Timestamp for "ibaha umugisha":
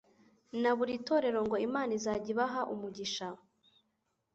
2.33-3.27